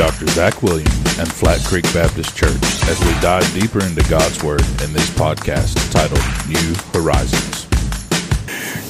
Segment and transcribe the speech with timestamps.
[0.00, 0.28] Dr.
[0.28, 2.48] Zach Williams and Flat Creek Baptist Church
[2.88, 7.66] as we dive deeper into God's Word in this podcast titled New Horizons.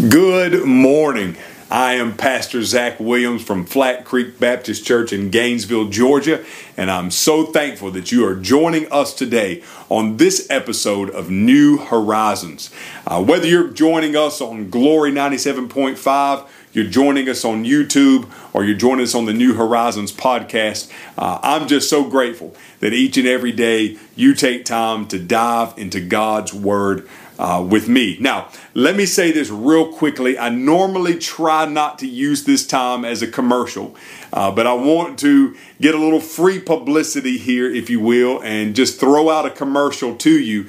[0.08, 1.36] Good morning.
[1.72, 6.44] I am Pastor Zach Williams from Flat Creek Baptist Church in Gainesville, Georgia,
[6.76, 11.78] and I'm so thankful that you are joining us today on this episode of New
[11.78, 12.74] Horizons.
[13.06, 18.76] Uh, whether you're joining us on Glory 97.5, you're joining us on YouTube, or you're
[18.76, 23.28] joining us on the New Horizons podcast, uh, I'm just so grateful that each and
[23.28, 27.08] every day you take time to dive into God's Word
[27.40, 28.18] uh, with me.
[28.20, 30.38] Now, let me say this real quickly.
[30.38, 33.96] I normally try not to use this time as a commercial,
[34.30, 38.76] uh, but I want to get a little free publicity here, if you will, and
[38.76, 40.68] just throw out a commercial to you.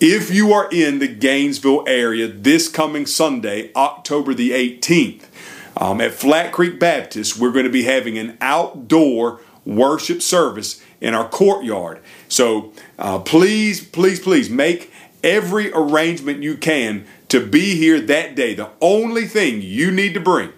[0.00, 5.26] If you are in the Gainesville area this coming Sunday, October the 18th,
[5.76, 11.14] um, at Flat Creek Baptist, we're going to be having an outdoor worship service in
[11.14, 12.00] our courtyard.
[12.28, 18.54] So uh, please, please, please make every arrangement you can to be here that day.
[18.54, 20.52] The only thing you need to bring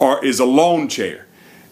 [0.00, 1.26] are, is a lawn chair.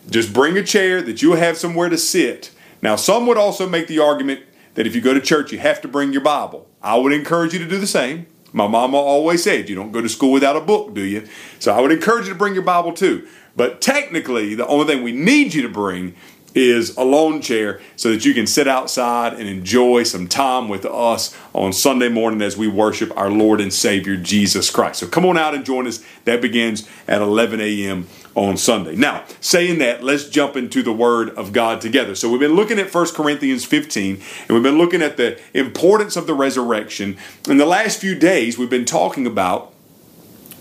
[0.09, 2.53] Just bring a chair that you'll have somewhere to sit.
[2.83, 4.43] Now, some would also make the argument
[4.75, 6.69] that if you go to church, you have to bring your Bible.
[6.83, 8.27] I would encourage you to do the same.
[8.53, 11.27] My mama always said, you don't go to school without a book, do you?
[11.59, 13.27] So I would encourage you to bring your Bible too.
[13.57, 16.15] But technically, the only thing we need you to bring
[16.57, 20.87] is a lawn chair so that you can sit outside and enjoy some time with
[20.87, 25.01] us on Sunday morning as we worship our Lord and Savior Jesus Christ.
[25.01, 26.03] So come on out and join us.
[26.25, 28.09] That begins at 11 a.m.
[28.35, 28.97] on Sunday.
[28.97, 32.15] Now, saying that, let's jump into the Word of God together.
[32.15, 36.17] So we've been looking at 1 Corinthians 15 and we've been looking at the importance
[36.17, 37.19] of the resurrection.
[37.47, 39.75] In the last few days, we've been talking about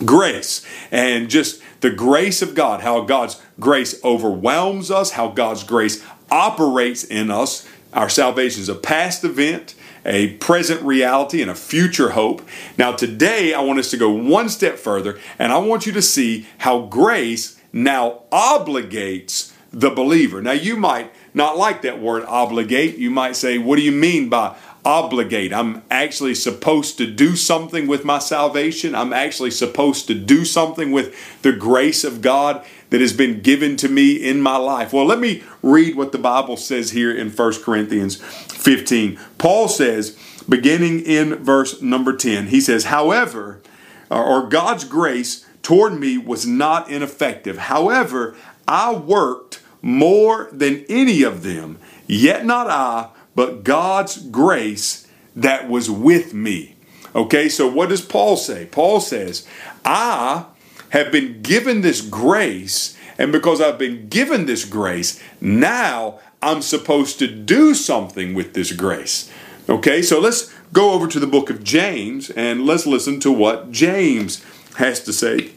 [0.03, 6.03] grace and just the grace of God, how God's grace overwhelms us, how God's grace
[6.31, 7.67] operates in us.
[7.93, 9.75] Our salvation is a past event,
[10.05, 12.42] a present reality, and a future hope.
[12.77, 16.02] Now, today, I want us to go one step further, and I want you to
[16.02, 20.41] see how grace now obligates the believer.
[20.41, 22.97] Now, you might not like that word obligate.
[22.97, 25.51] You might say, What do you mean by obligate.
[25.51, 28.93] I'm actually supposed to do something with my salvation.
[28.93, 33.75] I'm actually supposed to do something with the grace of God that has been given
[33.77, 34.93] to me in my life.
[34.93, 39.19] Well, let me read what the Bible says here in 1 Corinthians 15.
[39.39, 43.61] Paul says, beginning in verse number 10, he says, However,
[44.09, 47.57] or God's grace toward me was not ineffective.
[47.57, 48.35] However,
[48.67, 55.89] I worked more than any of them, yet not I but God's grace that was
[55.89, 56.75] with me.
[57.13, 58.65] Okay, so what does Paul say?
[58.65, 59.47] Paul says,
[59.83, 60.45] I
[60.89, 67.19] have been given this grace, and because I've been given this grace, now I'm supposed
[67.19, 69.31] to do something with this grace.
[69.67, 73.71] Okay, so let's go over to the book of James and let's listen to what
[73.71, 74.43] James
[74.75, 75.52] has to say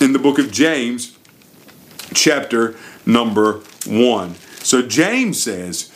[0.00, 1.16] in the book of James,
[2.12, 4.34] chapter number one.
[4.62, 5.92] So James says,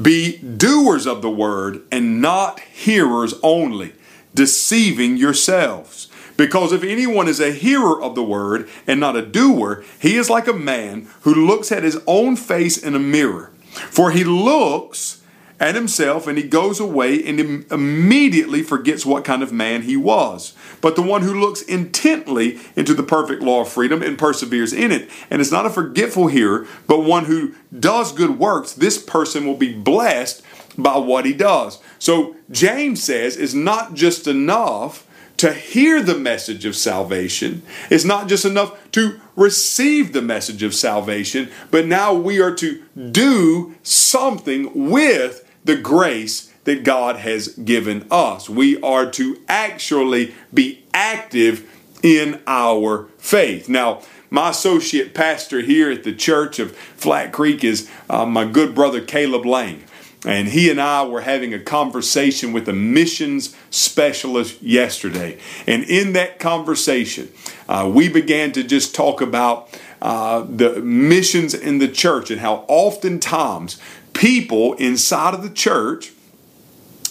[0.00, 3.94] be doers of the word and not hearers only,
[4.34, 6.08] deceiving yourselves.
[6.36, 10.30] Because if anyone is a hearer of the word and not a doer, he is
[10.30, 13.50] like a man who looks at his own face in a mirror.
[13.90, 15.19] For he looks
[15.60, 17.38] at himself and he goes away and
[17.70, 20.54] immediately forgets what kind of man he was.
[20.80, 24.90] But the one who looks intently into the perfect law of freedom and perseveres in
[24.90, 29.46] it, and is not a forgetful hearer, but one who does good works, this person
[29.46, 30.42] will be blessed
[30.78, 31.78] by what he does.
[31.98, 35.06] So James says it's not just enough
[35.36, 37.62] to hear the message of salvation.
[37.88, 42.82] It's not just enough to receive the message of salvation, but now we are to
[43.10, 48.48] do something with the grace that God has given us.
[48.48, 51.68] We are to actually be active
[52.02, 53.68] in our faith.
[53.68, 58.74] Now, my associate pastor here at the church of Flat Creek is uh, my good
[58.74, 59.84] brother Caleb Lang.
[60.24, 65.38] And he and I were having a conversation with a missions specialist yesterday.
[65.66, 67.32] And in that conversation,
[67.68, 69.68] uh, we began to just talk about
[70.02, 73.80] uh, the missions in the church and how oftentimes
[74.20, 76.12] people inside of the church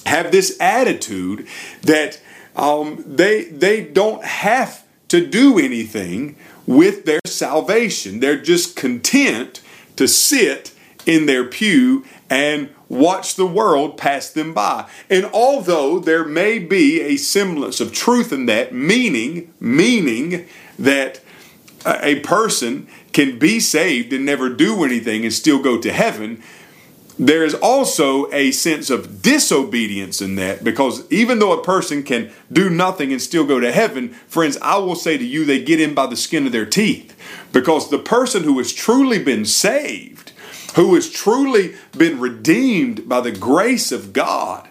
[0.05, 1.47] have this attitude
[1.81, 2.21] that
[2.55, 6.35] um, they they don't have to do anything
[6.67, 8.19] with their salvation.
[8.19, 9.63] They're just content
[9.95, 10.71] to sit
[11.07, 14.87] in their pew and watch the world pass them by.
[15.09, 20.47] And although there may be a semblance of truth in that, meaning meaning
[20.77, 21.21] that
[21.87, 26.43] a person can be saved and never do anything and still go to heaven,
[27.19, 32.31] there is also a sense of disobedience in that because even though a person can
[32.49, 35.81] do nothing and still go to heaven, friends, I will say to you, they get
[35.81, 37.13] in by the skin of their teeth
[37.51, 40.31] because the person who has truly been saved,
[40.75, 44.69] who has truly been redeemed by the grace of God,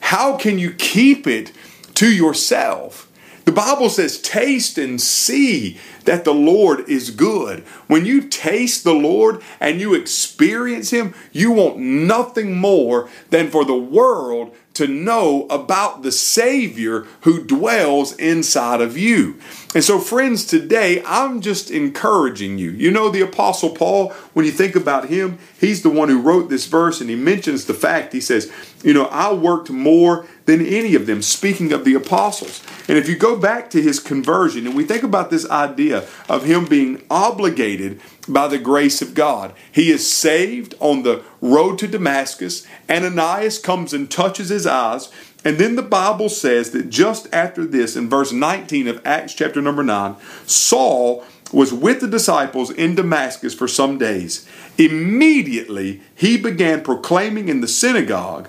[0.00, 1.52] how can you keep it
[1.96, 3.09] to yourself?
[3.50, 7.64] The Bible says, taste and see that the Lord is good.
[7.88, 13.64] When you taste the Lord and you experience Him, you want nothing more than for
[13.64, 19.38] the world to know about the Savior who dwells inside of you.
[19.74, 22.70] And so, friends, today I'm just encouraging you.
[22.70, 26.50] You know, the Apostle Paul, when you think about him, he's the one who wrote
[26.50, 28.50] this verse and he mentions the fact, he says,
[28.82, 32.62] You know, I worked more than any of them, speaking of the apostles.
[32.88, 36.44] And if you go back to his conversion and we think about this idea of
[36.44, 41.86] him being obligated by the grace of God, he is saved on the road to
[41.86, 42.66] Damascus.
[42.88, 45.10] Ananias comes and touches his eyes.
[45.44, 49.62] And then the Bible says that just after this, in verse 19 of Acts chapter
[49.62, 50.16] number 9,
[50.46, 54.46] Saul was with the disciples in Damascus for some days.
[54.78, 58.48] Immediately, he began proclaiming in the synagogue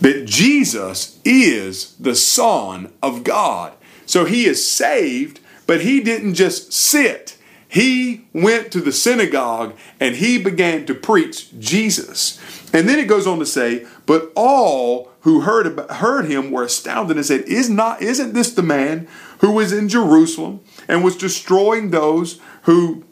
[0.00, 3.72] that Jesus is the Son of God.
[4.06, 7.38] So he is saved, but he didn't just sit.
[7.72, 12.38] He went to the synagogue and he began to preach Jesus.
[12.70, 16.64] And then it goes on to say, but all who heard about, heard him were
[16.64, 19.08] astounded and said, "Is not isn't this the man
[19.38, 23.04] who was in Jerusalem and was destroying those who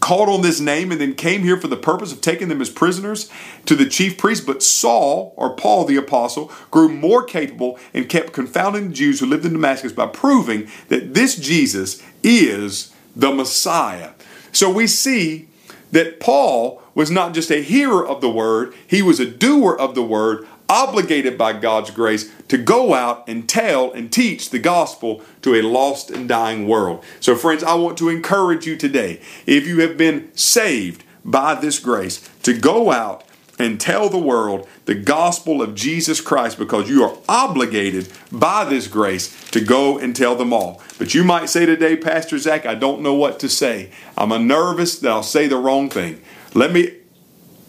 [0.00, 2.68] called on this name and then came here for the purpose of taking them as
[2.68, 3.30] prisoners
[3.64, 4.44] to the chief priest.
[4.46, 9.26] But Saul, or Paul the apostle, grew more capable and kept confounding the Jews who
[9.26, 14.10] lived in Damascus by proving that this Jesus is the Messiah.
[14.52, 15.48] So we see
[15.92, 19.94] that Paul was not just a hearer of the word, he was a doer of
[19.94, 25.22] the word, obligated by God's grace to go out and tell and teach the gospel
[25.42, 27.04] to a lost and dying world.
[27.20, 31.78] So, friends, I want to encourage you today, if you have been saved by this
[31.78, 33.24] grace, to go out
[33.58, 38.88] and tell the world the gospel of Jesus Christ because you are obligated by this
[38.88, 40.80] grace to go and tell them all.
[40.98, 43.90] But you might say today, Pastor Zach, I don't know what to say.
[44.16, 46.20] I'm a nervous that I'll say the wrong thing.
[46.54, 46.96] Let me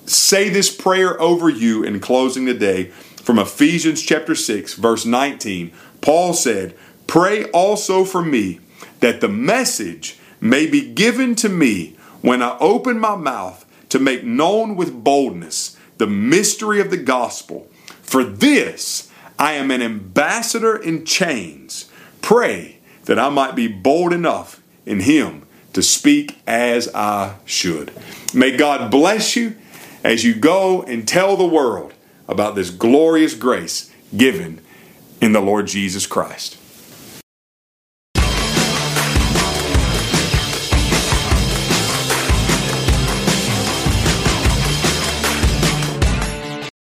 [0.05, 2.85] say this prayer over you in closing the day
[3.23, 5.71] from Ephesians chapter 6, verse 19.
[6.01, 6.75] Paul said,
[7.07, 8.59] Pray also for me
[8.99, 13.62] that the message may be given to me when I open my mouth
[13.93, 17.69] to make known with boldness the mystery of the gospel.
[18.01, 21.91] For this I am an ambassador in chains.
[22.19, 27.91] Pray that I might be bold enough in him to speak as I should.
[28.33, 29.57] May God bless you
[30.03, 31.93] as you go and tell the world
[32.27, 34.59] about this glorious grace given
[35.21, 36.57] in the Lord Jesus Christ.